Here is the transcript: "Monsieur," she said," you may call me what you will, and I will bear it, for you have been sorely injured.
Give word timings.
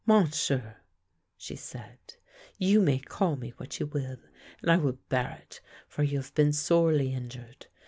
"Monsieur," 0.07 0.77
she 1.37 1.55
said," 1.55 2.15
you 2.57 2.81
may 2.81 2.97
call 2.97 3.35
me 3.35 3.51
what 3.57 3.79
you 3.79 3.85
will, 3.85 4.17
and 4.63 4.71
I 4.71 4.77
will 4.77 4.97
bear 5.09 5.37
it, 5.43 5.61
for 5.87 6.01
you 6.01 6.17
have 6.17 6.33
been 6.33 6.53
sorely 6.53 7.13
injured. 7.13 7.67